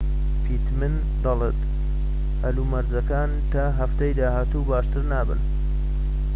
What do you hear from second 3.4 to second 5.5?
تا هەفتەی داهاتوو باشتر نابن